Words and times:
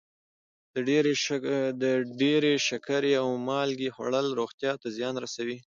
د 1.83 1.85
ډېرې 2.21 2.53
شکرې 2.67 3.13
او 3.21 3.27
مالګې 3.47 3.89
خوړل 3.95 4.27
روغتیا 4.39 4.73
ته 4.81 4.87
زیان 4.97 5.15
رسوي. 5.25 5.57